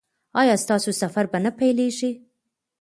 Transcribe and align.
ایا 0.41 0.55
ستاسو 0.63 0.89
سفر 1.01 1.25
به 1.31 1.39
نه 1.45 1.51
پیلیږي؟ 1.59 2.11